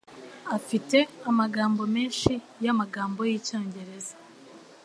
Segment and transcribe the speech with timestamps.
[0.57, 0.97] Afite
[1.29, 2.31] amagambo menshi
[2.65, 4.13] yamagambo yicyongereza.